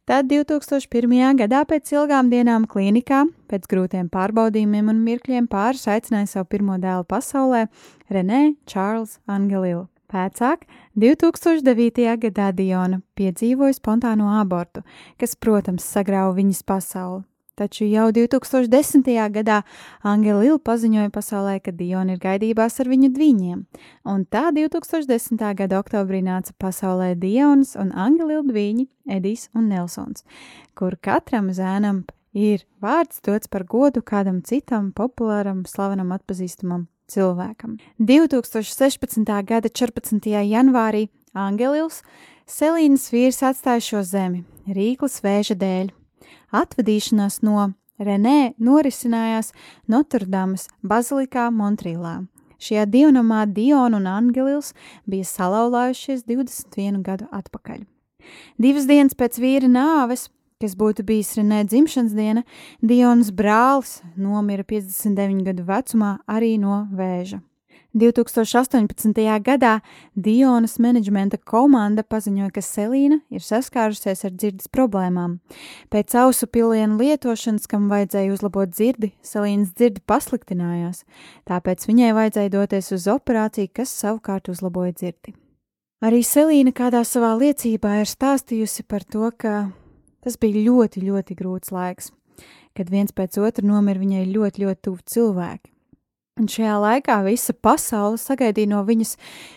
Tad 0.05 0.29
2001. 0.29 1.33
gadā 1.39 1.63
pēc 1.65 1.89
ilgām 1.95 2.29
dienām 2.29 2.67
klīnikā, 2.69 3.23
pēc 3.49 3.65
grūtiem 3.71 4.11
pārbaudījumiem 4.13 4.93
un 4.93 5.01
mirkļiem 5.01 5.49
pāris 5.49 5.87
aicināja 5.89 6.29
savu 6.35 6.51
pirmo 6.53 6.77
dēlu 6.77 7.09
pasaulē- 7.09 7.65
Renē 8.13 8.53
Čārls 8.69 9.17
Angelilu. 9.25 9.87
Pēcāk, 10.15 10.63
2009. 10.95 12.05
gadā 12.23 12.51
Diona 12.55 13.01
piedzīvoja 13.19 13.75
spontāno 13.75 14.29
abortu, 14.39 14.85
kas, 15.19 15.35
protams, 15.35 15.83
sagrauja 15.83 16.37
viņas 16.37 16.61
pasauli. 16.63 17.25
Taču 17.55 17.85
jau 17.87 18.09
2010. 18.15 19.09
gadā 19.31 19.61
Angelila 20.03 20.59
paziņoja 20.59 21.11
pasaulē, 21.11 21.57
ka 21.63 21.71
Diona 21.75 22.15
ir 22.15 22.23
gaidībās 22.23 22.79
ar 22.83 22.91
viņu 22.91 23.11
dviņiem, 23.15 23.61
un 24.11 24.25
tā 24.31 24.49
2010. 24.55 25.43
gada 25.59 25.79
oktobrī 25.83 26.23
nāca 26.23 26.55
pasaulē 26.59 27.13
Dionas 27.19 27.75
un 27.79 27.91
Angelila 27.91 28.43
dviņi 28.47 28.87
Edijs 29.19 29.49
un 29.55 29.69
Nelsons, 29.71 30.23
kur 30.75 30.95
katram 30.95 31.51
zēnam 31.51 32.05
ir 32.31 32.63
vārds 32.83 33.23
dots 33.23 33.51
par 33.51 33.63
godu 33.63 34.03
kādam 34.03 34.43
citam 34.43 34.91
populāram, 34.95 35.63
slavenam, 35.67 36.11
atpazīstamam 36.15 36.87
cilvēkam. 37.11 37.77
2016. 37.99 39.25
gada 39.45 39.69
14. 39.69 40.29
janvārī 40.45 41.07
Angelils 41.33 42.01
Selīnas 42.45 43.09
vīrs 43.09 43.41
atstāja 43.41 43.81
šo 43.81 44.03
zemi 44.05 44.43
Rīklas 44.69 45.17
vēža 45.25 45.57
dēļ. 45.57 45.89
Atvadīšanās 46.55 47.41
no 47.45 47.71
Renē 47.97 48.53
norisinājās 48.61 49.51
Noturdamas 49.89 50.67
bazilikā 50.83 51.47
Montrilā. 51.49 52.25
Šajā 52.61 52.85
dievnamā 52.89 53.43
Diona 53.51 53.99
un 53.99 54.07
Angelils 54.09 54.73
bija 55.09 55.27
salauzājušies 55.27 56.25
21 56.27 57.01
gadu 57.05 57.27
atpakaļ. 57.33 57.83
Divas 58.61 58.87
dienas 58.89 59.17
pēc 59.17 59.37
vīra 59.41 59.69
nāves, 59.69 60.29
kas 60.65 60.77
būtu 60.77 61.05
bijis 61.05 61.35
Renē 61.37 61.63
dzimšanas 61.69 62.15
diena, 62.17 62.45
Dionas 62.81 63.31
brālis 63.31 63.99
nomira 64.17 64.65
59 64.65 65.45
gadu 65.45 65.65
vecumā 65.67 66.17
arī 66.27 66.55
no 66.61 66.85
vēža. 66.93 67.41
2018. 67.95 69.15
gadā 69.39 69.77
Dionas 70.19 70.75
menedžmenta 70.83 71.37
komanda 71.39 72.03
paziņoja, 72.03 72.49
ka 72.51 72.63
Selīna 72.65 73.21
ir 73.31 73.43
saskārusies 73.43 74.25
ar 74.27 74.33
dzirdes 74.35 74.67
problēmām. 74.67 75.37
Pēc 75.93 76.17
ausu 76.19 76.49
pilienu 76.51 76.99
lietošanas, 76.99 77.69
kam 77.71 77.87
vajadzēja 77.93 78.35
uzlabot 78.35 78.73
dzirdi, 78.73 79.13
Selīnas 79.23 79.71
dzirde 79.79 80.03
pasliktinājās, 80.11 81.05
tāpēc 81.47 81.87
viņai 81.87 82.11
vajadzēja 82.19 82.53
doties 82.57 82.91
uz 82.97 83.07
operāciju, 83.15 83.71
kas 83.71 83.95
savukārt 83.95 84.51
uzlaboja 84.51 84.91
dzirdi. 84.91 85.37
Arī 86.03 86.19
Selīna 86.27 86.75
kādā 86.75 87.05
savā 87.07 87.31
liecībā 87.39 88.01
ir 88.01 88.11
stāstījusi 88.11 88.83
par 88.91 89.07
to, 89.07 89.31
ka 89.39 89.69
tas 90.25 90.39
bija 90.41 90.65
ļoti, 90.65 91.05
ļoti 91.05 91.37
grūts 91.37 91.71
laiks, 91.75 92.11
kad 92.75 92.89
viens 92.91 93.15
pēc 93.15 93.37
otra 93.39 93.65
nomira 93.65 94.01
viņai 94.01 94.25
ļoti, 94.33 94.65
ļoti 94.65 94.85
tuvi 94.89 95.09
cilvēki. 95.13 95.75
Un 96.35 96.49
šajā 96.51 96.73
laikā 96.83 97.15
visa 97.23 97.53
pasaule 97.63 98.17
sagaidīja 98.19 98.67
no 98.73 98.81
viņas, 98.83 99.13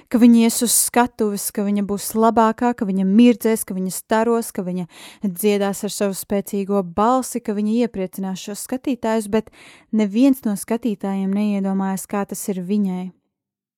ka 0.07 0.21
viņa 0.23 0.45
ies 0.47 0.61
uz 0.63 0.77
skatuves, 0.85 1.49
ka 1.51 1.65
viņa 1.67 1.83
būs 1.89 2.13
labākā, 2.15 2.71
ka 2.79 2.87
viņa 2.87 3.03
mirdzēs, 3.09 3.65
ka 3.67 3.75
viņa 3.75 3.91
staros, 3.97 4.53
ka 4.55 4.63
viņa 4.63 4.85
dziedās 5.25 5.83
ar 5.89 5.91
savu 5.91 6.15
spēcīgo 6.15 6.85
balsi, 6.95 7.43
ka 7.43 7.57
viņa 7.59 7.75
iepriecinās 7.81 8.47
šos 8.47 8.63
skatītājus, 8.69 9.27
bet 9.27 9.51
neviens 9.91 10.47
no 10.47 10.55
skatītājiem 10.55 11.35
neiedomājas, 11.35 12.07
kā 12.07 12.23
tas 12.31 12.47
ir 12.47 12.63
viņai. 12.63 13.09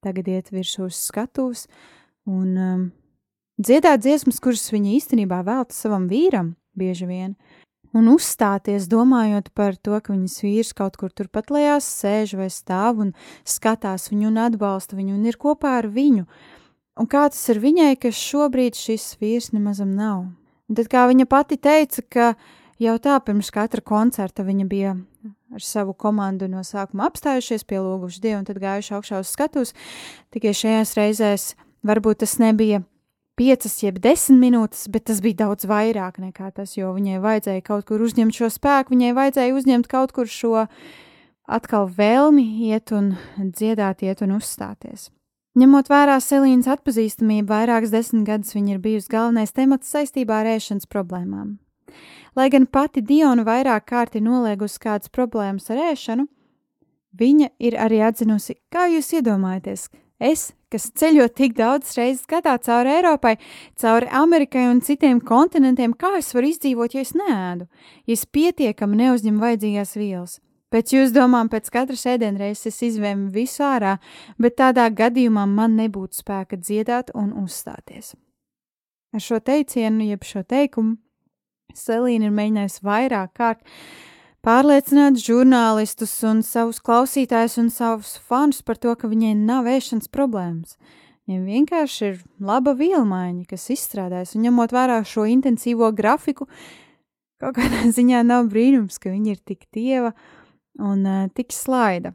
Tagad 0.04 0.28
iet 0.28 0.52
virsū 0.52 0.90
uz 0.90 1.00
skatuves 1.00 1.70
un 2.28 2.52
um, 2.52 2.86
dziedāt 3.56 4.04
dziesmas, 4.04 4.44
kuras 4.44 4.68
viņa 4.76 4.98
īstenībā 5.00 5.40
velta 5.48 5.72
savam 5.72 6.04
vīram 6.12 6.52
bieži 6.78 7.08
vien 7.10 7.34
un 7.96 8.10
uzstāties, 8.12 8.88
domājot 8.90 9.50
par 9.56 9.76
to, 9.76 9.96
ka 9.98 10.12
viņas 10.14 10.38
vīrs 10.44 10.72
kaut 10.76 10.96
kur 11.00 11.12
turpat 11.14 11.50
lejās, 11.50 11.88
sēž 12.00 12.36
vai 12.38 12.48
stāv 12.52 13.02
un 13.04 13.12
skatās 13.48 14.10
viņu 14.12 14.30
un 14.30 14.40
atbalsta 14.46 14.98
viņu 14.98 15.16
un 15.16 15.26
ir 15.26 15.38
kopā 15.40 15.78
ar 15.80 15.90
viņu. 15.90 16.26
Un 17.00 17.08
kā 17.10 17.26
tas 17.32 17.42
ir 17.52 17.60
viņai, 17.62 17.94
ka 18.00 18.12
šobrīd 18.14 18.78
šis 18.78 19.14
vīrs 19.20 19.50
nemazam 19.54 19.94
nav? 19.96 20.26
Un 20.70 20.78
tad, 20.78 20.90
kā 20.92 21.06
viņa 21.10 21.26
pati 21.30 21.58
teica, 21.58 22.04
ka 22.06 22.26
jau 22.82 22.96
tā 23.02 23.16
pirms 23.24 23.50
katra 23.54 23.82
koncerta 23.82 24.44
viņa 24.46 24.66
bija 24.70 24.94
ar 25.50 25.64
savu 25.64 25.94
komandu 25.98 26.46
no 26.50 26.62
sākuma 26.66 27.08
apstājušies, 27.08 27.66
pielūguši 27.66 28.22
Dievu 28.22 28.42
un 28.42 28.46
tad 28.46 28.60
gājuši 28.62 28.94
augšā 28.98 29.22
uz 29.24 29.32
skatuves, 29.32 29.74
tikai 30.30 30.54
šajās 30.54 30.94
reizēs 30.98 31.48
varbūt 31.86 32.22
tas 32.22 32.38
nebija 32.38 32.84
piecas, 33.40 33.78
jeb 33.80 34.00
desmit 34.02 34.40
minūtes, 34.42 34.88
bet 34.92 35.06
tas 35.08 35.22
bija 35.24 35.46
daudz 35.46 35.64
vairāk 35.68 36.20
nekā 36.20 36.50
tas, 36.56 36.74
jo 36.76 36.92
viņai 36.96 37.20
vajadzēja 37.24 37.64
kaut 37.64 37.86
kur 37.88 38.02
uzņemt 38.04 38.36
šo 38.36 38.50
spēku, 38.52 38.92
viņai 38.92 39.14
vajadzēja 39.16 39.56
uzņemt 39.56 39.88
kaut 39.90 40.12
kur 40.16 40.28
šo 40.28 40.66
atkal 41.50 41.88
vēlmi 41.96 42.44
iet 42.68 42.92
un 42.94 43.14
dziedāt, 43.38 44.04
iet 44.04 44.20
un 44.26 44.36
uzstāties. 44.36 45.08
Ņemot 45.58 45.88
vērā 45.90 46.20
Selīnas 46.22 46.68
atpazīstamību, 46.70 47.48
vairākas 47.50 47.90
desmit 47.90 48.28
gadus 48.28 48.54
viņa 48.54 48.76
ir 48.76 48.82
bijusi 48.84 49.10
galvenais 49.10 49.50
temats 49.56 49.90
saistībā 49.90 50.44
ar 50.44 50.52
ēšanas 50.52 50.86
problēmām. 50.86 51.56
Lai 52.38 52.46
gan 52.54 52.68
pati 52.70 53.02
Diona 53.02 53.42
vairāk 53.42 53.88
kārt 53.90 54.14
ir 54.14 54.22
noliegusi 54.22 54.78
kādas 54.84 55.10
problēmas 55.10 55.66
ar 55.74 55.80
ēšanu, 55.88 56.28
viņa 57.18 57.50
ir 57.58 57.74
arī 57.82 57.98
atzinusi, 58.06 58.60
kā 58.70 58.86
jūs 58.92 59.10
iedomājaties, 59.18 59.88
Es, 60.20 60.50
kas 60.68 60.90
ceļo 61.00 61.26
tik 61.32 61.54
daudz 61.56 61.94
reizes 61.96 62.26
gadā 62.28 62.58
cauri 62.60 62.92
Eiropai, 62.98 63.38
cauri 63.80 64.10
Amerikai 64.12 64.66
un 64.68 64.82
citiem 64.84 65.22
kontinentiem, 65.24 65.94
kā 65.96 66.12
es 66.18 66.34
varu 66.36 66.50
izdzīvot, 66.52 66.94
ja 66.94 67.04
es 67.06 67.14
neēdu, 67.16 67.66
ja 68.04 68.16
es 68.18 68.26
pietiekami 68.28 69.00
neuzņemu 69.00 69.40
vajadzīgās 69.40 69.96
vielas? 69.96 70.38
Pēc 70.70 70.92
jūsu 70.94 71.16
domām, 71.16 71.48
pēc 71.50 71.66
katras 71.72 72.04
ēdienreizes 72.06 72.68
es 72.70 72.82
izvēmu 72.92 73.32
visu 73.34 73.64
ārā, 73.66 73.96
bet 74.38 74.60
tādā 74.60 74.84
gadījumā 74.94 75.48
man 75.50 75.74
nebūtu 75.80 76.20
spēka 76.20 76.60
dziedāt 76.60 77.10
un 77.18 77.32
uzstāties. 77.40 78.12
Ar 79.10 79.24
šo 79.24 79.40
teicienu, 79.42 80.04
jeb 80.12 80.22
šo 80.22 80.44
teikumu, 80.46 81.00
Selīna 81.74 82.28
ir 82.28 82.34
mēģinājusi 82.34 82.84
vairāk 82.86 83.34
kārt 83.38 83.60
pārliecināt 84.46 85.20
žurnālistus 85.20 86.12
un 86.28 86.42
savus 86.46 86.80
klausītājus 86.84 87.58
un 87.60 87.70
savus 87.72 88.16
fanus 88.26 88.62
par 88.62 88.80
to, 88.80 88.94
ka 88.96 89.10
viņai 89.10 89.34
nav 89.38 89.68
ēšanas 89.70 90.10
problēmas. 90.12 90.76
Viņai 91.28 91.46
vienkārši 91.46 92.06
ir 92.08 92.16
laba 92.42 92.74
vielmaiņa, 92.74 93.44
kas 93.50 93.68
izstrādājas, 93.74 94.34
un 94.34 94.46
ņemot 94.48 94.72
vērā 94.74 95.00
šo 95.06 95.26
intensīvo 95.30 95.92
grafiku, 95.94 96.48
kaut 97.40 97.58
kādā 97.60 97.84
ziņā 97.98 98.24
nav 98.26 98.48
brīnums, 98.52 98.98
ka 98.98 99.12
viņa 99.12 99.36
ir 99.36 99.44
tik 99.44 99.68
tieva 99.70 100.14
un 100.80 101.04
uh, 101.06 101.28
tik 101.36 101.54
slaida. 101.54 102.14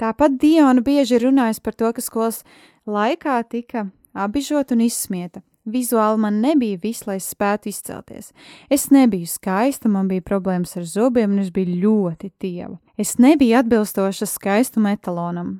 Tāpat 0.00 0.38
Diona 0.40 0.80
bieži 0.80 1.18
ir 1.18 1.26
runājusi 1.28 1.60
par 1.60 1.76
to, 1.76 1.90
ka 1.92 2.00
skolas 2.00 2.40
laikā 2.88 3.36
tika 3.52 3.90
apbižota 4.16 4.72
un 4.78 4.86
izsmieta. 4.86 5.42
Vizuāli 5.68 6.18
man 6.22 6.40
nebija 6.40 6.78
viss, 6.80 7.04
lai 7.06 7.18
spētu 7.20 7.68
izcelties. 7.68 8.30
Es 8.72 8.88
nebiju 8.90 9.28
skaista, 9.28 9.90
man 9.92 10.08
bija 10.08 10.24
problēmas 10.24 10.72
ar 10.80 10.86
zobiem, 10.88 11.34
un 11.36 11.42
es 11.44 11.50
biju 11.52 11.76
ļoti 11.82 12.30
tieva. 12.40 12.78
Es 12.96 13.18
nebiju 13.20 13.58
atbilstoša 13.60 14.28
skaistuma 14.28 14.94
etalonam. 14.96 15.58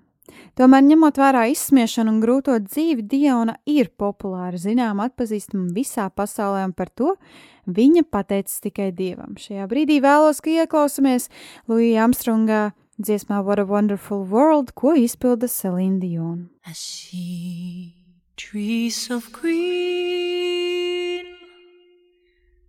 Tomēr, 0.59 0.85
ņemot 0.87 1.19
vērā 1.21 1.45
izsmiešanu 1.53 2.15
un 2.15 2.19
grūto 2.23 2.57
dzīvi, 2.65 3.05
Diona 3.11 3.57
ir 3.69 3.91
populāra, 3.99 4.59
zinām, 4.61 5.03
atpazīstama 5.05 5.71
visā 5.77 6.09
pasaulē, 6.09 6.65
un 6.69 6.75
par 6.77 6.91
to 6.95 7.15
viņa 7.71 8.07
pateicis 8.11 8.63
tikai 8.65 8.91
dievam. 8.97 9.37
Šajā 9.41 9.69
brīdī 9.71 10.01
vēlos, 10.05 10.41
ka 10.41 10.53
ieklausāmies 10.63 11.29
Lūija 11.71 12.07
Armstrongā 12.07 12.71
dziesmā 13.01 13.45
What 13.45 13.63
a 13.63 13.69
Wonderful 13.69 14.27
World, 14.29 14.75
ko 14.75 14.95
izpilda 14.97 15.51
Selīna 15.51 16.01
Diona. 16.03 16.49
I 16.67 16.75
see 16.75 18.00
trees 18.41 19.11
of 19.11 19.31
green, 19.33 21.27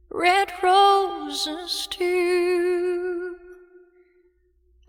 red 0.09 0.51
roses 0.61 1.87
too. 1.89 3.37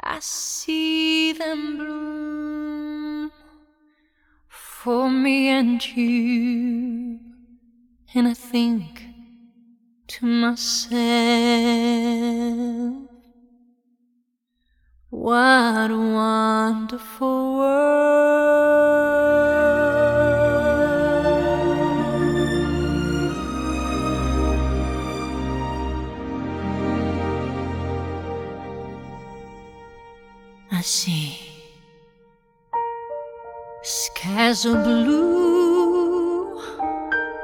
I 0.03 0.19
see 0.19 1.35
them 1.35 1.77
bloom 1.79 3.31
for 4.49 5.09
me 5.09 5.51
and 5.51 5.81
you, 5.97 7.21
and 8.13 8.27
I 8.27 8.35
think 8.35 9.05
to 10.09 10.27
myself. 10.27 10.99
What 15.11 15.91
a 15.93 15.97
wonderful 15.97 17.57
world. 17.59 18.82
I 30.83 30.85
see 30.85 31.39
skies 33.83 34.65
of 34.65 34.83
blue 34.83 36.59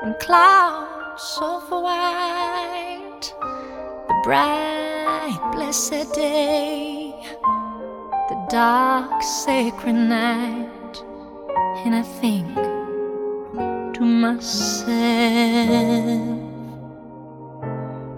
and 0.03 0.18
clouds 0.18 1.38
of 1.40 1.70
white, 1.70 3.33
the 4.09 4.14
bright, 4.24 5.38
blessed 5.53 6.12
day. 6.14 7.14
The 8.29 8.46
dark 8.51 9.22
sacred 9.22 9.92
night. 9.92 10.96
And 11.85 11.94
I 11.94 12.03
think 12.03 12.57
to 13.94 14.01
myself 14.01 14.88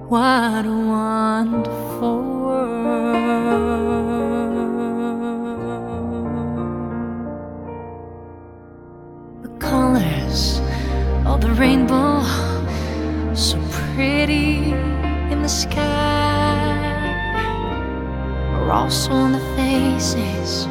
what 0.09 0.65
a 0.65 0.79
wonderful 0.97 2.23
world 2.23 3.71
rainbow 11.61 12.23
so 13.35 13.59
pretty 13.71 14.73
in 15.31 15.43
the 15.43 15.49
sky 15.49 16.81
are 18.55 18.71
also 18.73 19.13
on 19.13 19.33
the 19.33 19.45
faces 19.59 20.65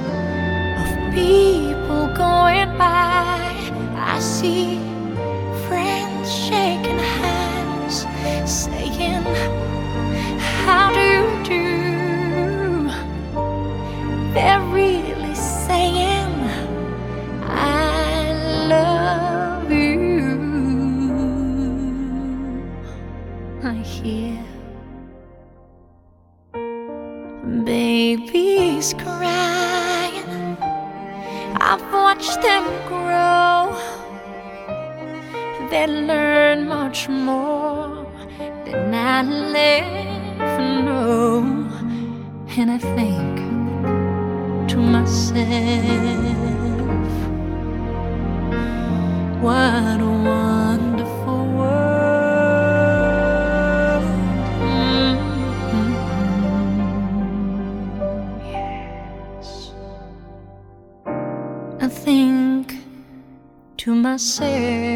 of 0.81 1.13
people 1.13 2.07
going 2.17 2.75
by. 2.75 3.37
I 4.13 4.17
see 4.19 4.79
friends 5.67 6.27
shaking 6.33 6.97
hands, 7.21 8.07
saying, 8.51 9.21
How 10.65 10.91
do 10.97 11.01
you 11.15 11.25
do? 11.53 11.65
They're 14.33 14.68
Hear 24.03 24.45
babies 27.65 28.93
crying. 28.93 30.57
I've 31.59 31.83
watched 31.91 32.41
them 32.41 32.63
grow. 32.87 33.75
They 35.69 35.85
learn 35.87 36.67
much 36.69 37.09
more 37.09 38.05
than 38.63 38.93
I 38.93 39.21
ever 40.39 40.81
know. 40.87 41.67
And 42.55 42.71
I 42.71 42.77
think 42.77 43.37
to 44.69 44.77
myself, 44.77 45.39
what 49.41 49.99
a 49.99 50.48
myself, 64.19 64.88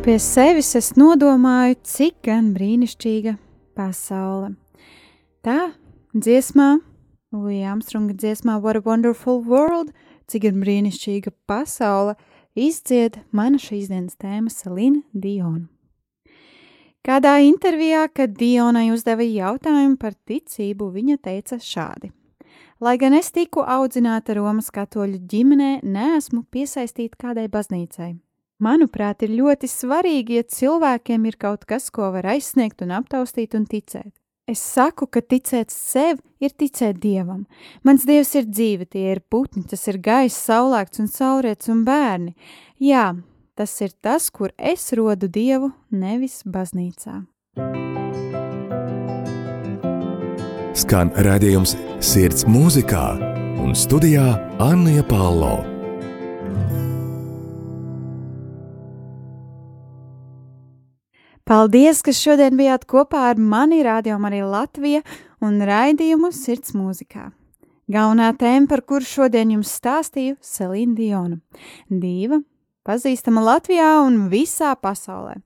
Un 0.00 0.04
pie 0.06 0.16
sevis 0.16 0.70
es 0.78 0.86
nodomāju, 0.96 1.74
cik 1.84 2.22
gan 2.24 2.46
brīnišķīga 2.54 3.34
pasaule. 3.76 4.54
Tā 5.44 5.74
dziesmā, 6.16 6.68
Lūija 7.36 7.74
Armstronga 7.74 8.16
dziesmā 8.16 8.54
What 8.64 8.78
a 8.78 8.82
Wonderful 8.86 9.42
World, 9.44 9.90
cik 10.24 10.46
gan 10.46 10.62
brīnišķīga 10.62 11.34
pasaule, 11.44 12.14
izdzied 12.56 13.18
mana 13.28 13.60
šīs 13.60 13.90
dienas 13.92 14.16
tēma 14.16 14.48
Selīna 14.48 15.02
Diona. 15.12 15.68
Kādā 17.04 17.34
intervijā, 17.44 18.06
kad 18.08 18.32
Dionai 18.40 18.86
uzdeva 18.94 19.28
jautājumu 19.28 20.00
par 20.00 20.16
ticību, 20.16 20.88
viņa 20.96 21.18
teica 21.28 21.60
šādi: 21.60 22.08
Lai 22.80 22.96
gan 22.96 23.20
es 23.20 23.28
tiku 23.36 23.68
audzināta 23.68 24.40
Romas 24.40 24.72
katoļu 24.72 25.20
ģimenē, 25.28 25.70
neesmu 25.84 26.46
piesaistīta 26.48 27.20
kādai 27.20 27.50
baznīcai. 27.52 28.14
Manuprāt, 28.60 29.24
ir 29.24 29.32
ļoti 29.38 29.68
svarīgi, 29.70 30.40
ja 30.40 30.44
cilvēkiem 30.44 31.24
ir 31.30 31.38
kaut 31.40 31.64
kas, 31.68 31.88
ko 31.90 32.10
var 32.14 32.28
aizsniegt 32.34 32.84
un 32.84 32.92
aptaustīt 32.98 33.56
un 33.56 33.64
ticēt. 33.70 34.12
Es 34.50 34.60
saku, 34.60 35.06
ka 35.06 35.22
ticēt 35.22 35.70
sev 35.70 36.20
ir 36.42 36.52
ticēt 36.58 36.98
dievam. 37.00 37.46
Mans 37.86 38.04
dievs 38.08 38.34
ir 38.36 38.48
dzīve, 38.50 38.88
tie 38.90 39.06
ir 39.14 39.22
putni, 39.30 39.64
tas 39.64 39.86
ir 39.88 40.00
gaiss, 40.02 40.44
saulēkts 40.50 41.00
un 41.00 41.10
saulrietis 41.10 41.72
un 41.72 41.84
bērni. 41.86 42.34
Jā, 42.82 43.12
tas 43.56 43.76
ir 43.80 43.94
tas, 44.02 44.28
kur 44.30 44.52
es 44.58 44.90
rodu 44.98 45.30
dievu, 45.30 45.72
nevis 45.90 46.42
baznīcā. 46.44 47.20
skan 50.80 51.10
redzējums 51.22 51.76
Sirds 52.02 52.46
mūzikā 52.50 53.04
un 53.62 53.76
studijā 53.78 54.32
Anna 54.62 55.04
Palo. 55.06 55.79
Paldies, 61.50 61.98
ka 62.06 62.12
šodien 62.14 62.54
bijāt 62.54 62.84
kopā 62.86 63.24
ar 63.32 63.38
mani, 63.42 63.80
Radio 63.82 64.20
Marija 64.22 64.46
Latvija 64.46 65.00
un 65.42 65.56
raidījumu 65.66 66.28
Sirds 66.30 66.76
mūzikā. 66.78 67.24
Galvenā 67.90 68.28
tēma, 68.38 68.68
par 68.70 68.84
kuru 68.86 69.02
šodien 69.02 69.50
jums 69.56 69.72
stāstīju, 69.80 70.36
Selīna 70.46 70.94
Diona. 70.94 71.40
Dīva, 71.90 72.38
pazīstama 72.86 73.42
Latvijā 73.48 73.88
un 74.04 74.28
visā 74.30 74.76
pasaulē. 74.78 75.40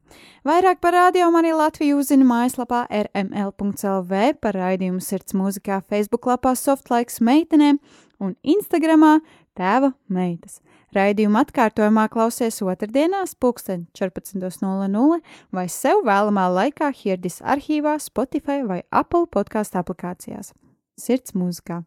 Vairāk 0.45 0.85
par 0.85 0.93
radio 0.93 1.31
Mariju 1.33 1.57
Latviju 1.63 2.03
uzzina 2.03 2.29
mājaslapā 2.29 2.83
rml.lv, 3.01 4.23
par 4.45 4.61
raidījumu 4.61 5.01
Sirds 5.01 5.33
mūzikā, 5.33 5.81
Facebook 5.89 6.29
lapā 6.29 6.53
Softlaiks 6.53 7.23
meitenēm 7.25 7.81
un 8.21 8.37
Instagramā 8.45 9.23
Tēva 9.57 9.95
meitas. 10.13 10.61
Raidījuma 10.95 11.43
atkārtojumā 11.43 12.05
klausies 12.13 12.61
otrdienās, 12.63 13.35
pulksten 13.35 13.89
14.00 13.99 15.19
vai 15.55 15.65
sev 15.73 16.05
vēlamā 16.07 16.45
laikā 16.55 16.93
Hirdis 16.95 17.41
arhīvā, 17.43 17.97
Spotify 17.99 18.63
vai 18.67 18.85
Apple 18.95 19.27
podkāstu 19.27 19.81
aplikācijās. 19.83 20.53
Sirds 20.95 21.35
mūzikā! 21.35 21.83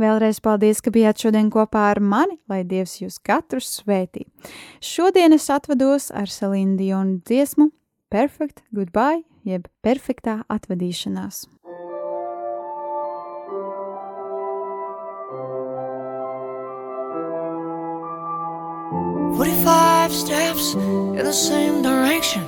Vēlreiz 0.00 0.40
paldies, 0.42 0.80
ka 0.82 0.90
bijāt 0.90 1.22
šodien 1.22 1.50
kopā 1.54 1.84
ar 1.92 2.00
mani, 2.02 2.40
lai 2.50 2.64
Dievs 2.66 2.96
jūs 2.98 3.20
katru 3.22 3.62
svētī. 3.62 4.26
Šodien 4.82 5.36
es 5.36 5.46
atvados 5.52 6.10
ar 6.10 6.26
Selīnu 6.26 6.74
Dionu 6.80 7.20
dziesmu 7.22 7.70
Perfect 8.10 8.64
Goodbye, 8.74 9.22
jeb 9.46 9.70
perfektā 9.86 10.40
atvadīšanās. 10.50 11.44
Forty-five 19.36 20.12
steps 20.12 20.74
in 20.74 21.24
the 21.24 21.32
same 21.32 21.82
direction. 21.82 22.42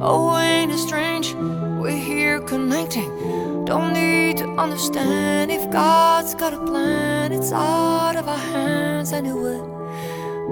Oh, 0.00 0.36
ain't 0.36 0.72
it 0.72 0.78
strange? 0.78 1.34
We're 1.34 1.90
here 1.90 2.40
connecting. 2.40 3.10
Don't 3.64 3.92
need 3.92 4.38
to 4.38 4.48
understand 4.56 5.50
if 5.52 5.70
God's 5.70 6.34
got 6.34 6.52
a 6.52 6.58
plan. 6.58 7.32
It's 7.32 7.52
out 7.52 8.16
of 8.16 8.26
our 8.28 8.44
hands 8.54 9.12
anyway. 9.12 9.60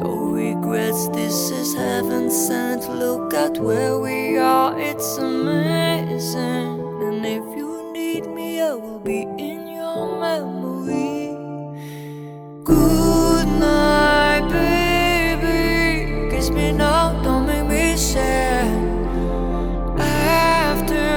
No 0.03 0.31
regrets, 0.33 1.09
this 1.09 1.51
is 1.51 1.74
heaven 1.74 2.31
sent. 2.31 2.89
Look 2.89 3.35
at 3.35 3.59
where 3.59 3.99
we 3.99 4.39
are, 4.39 4.78
it's 4.78 5.18
amazing. 5.18 6.78
And 7.05 7.26
if 7.26 7.45
you 7.59 7.93
need 7.93 8.26
me, 8.26 8.61
I 8.61 8.74
will 8.74 9.01
be 9.01 9.22
in 9.22 9.50
me 16.61 16.73
now, 16.73 17.13
don't 17.23 17.47
make 17.47 17.67
me 17.67 17.97
sad. 17.97 18.69
After 19.99 21.11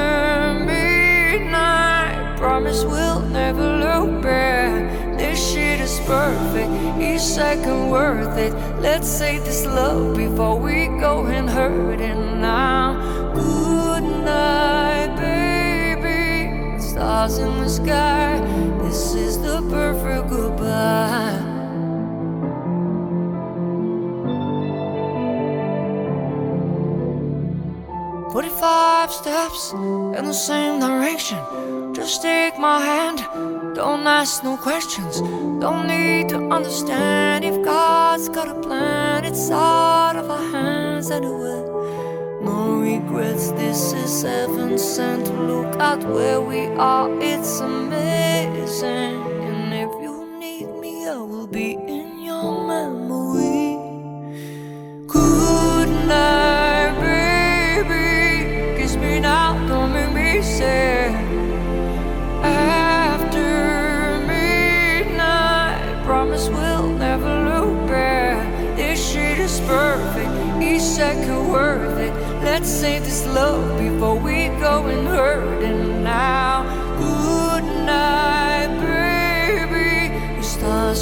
midnight, 0.71 2.37
promise 2.37 2.83
we'll 2.83 3.21
never 3.41 3.65
look 3.85 4.21
back. 4.21 5.17
This 5.17 5.37
shit 5.51 5.79
is 5.79 5.99
perfect, 6.05 6.71
each 7.01 7.21
second 7.21 7.89
worth 7.89 8.37
it. 8.37 8.53
Let's 8.81 9.07
save 9.07 9.43
this 9.45 9.65
love 9.65 10.15
before 10.15 10.57
we 10.59 10.87
go 11.05 11.25
and 11.25 11.49
hurt 11.49 11.99
it 11.99 12.21
now. 12.51 12.85
Good 13.33 14.05
night, 14.33 15.11
baby. 15.25 16.79
Stars 16.81 17.37
in 17.37 17.53
the 17.63 17.69
sky, 17.69 18.39
this 18.83 19.13
is 19.13 19.41
the 19.41 19.61
perfect 19.69 20.29
goodbye. 20.29 21.42
Forty-five 28.33 29.11
steps 29.11 29.73
in 29.73 30.25
the 30.25 30.33
same 30.33 30.79
direction. 30.79 31.37
Just 31.93 32.23
take 32.23 32.57
my 32.57 32.79
hand. 32.81 33.19
Don't 33.75 34.07
ask 34.07 34.43
no 34.43 34.57
questions. 34.57 35.21
Don't 35.61 35.85
need 35.85 36.29
to 36.29 36.39
understand 36.49 37.45
if 37.45 37.63
God's 37.63 38.29
got 38.29 38.47
a 38.47 38.55
plan. 38.55 39.23
It's 39.23 39.51
out 39.51 40.15
of 40.15 40.31
our 40.31 40.47
hands 40.51 41.11
anyway. 41.11 41.61
No 42.41 42.79
regrets. 42.81 43.51
This 43.51 43.93
is 43.93 44.23
heaven 44.23 44.79
sent. 44.79 45.25
Look 45.47 45.79
at 45.79 46.03
where 46.03 46.41
we 46.41 46.65
are. 46.69 47.11
It's 47.21 47.59
amazing. 47.59 49.21
And 49.47 49.71
if 49.75 49.91
you 50.01 50.25
need 50.39 50.69
me, 50.81 51.07
I 51.07 51.17
will 51.17 51.45
be 51.45 51.77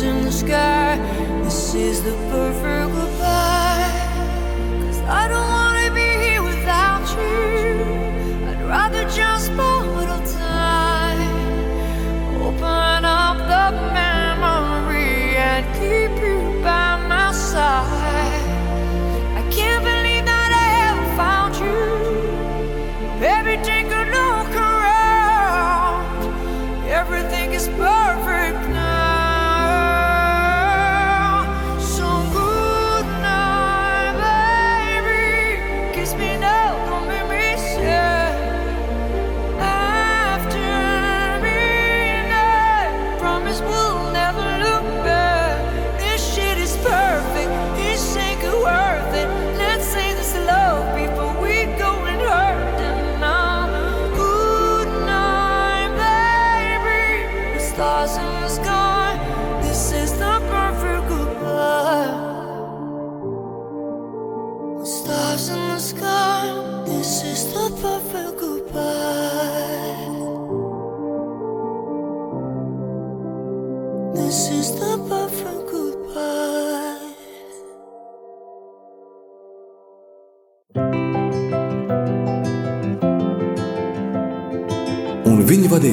in 0.01 0.23
the 0.23 0.31
sky. 0.31 0.97
This 1.43 1.75
is 1.75 2.01
the 2.01 2.13
perfect 2.31 2.80